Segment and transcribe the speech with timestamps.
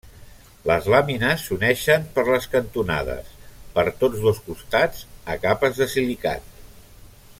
[0.69, 3.29] Les làmines s'uneixen per les cantonades,
[3.77, 6.51] per tots dos costats, a capes de silicat.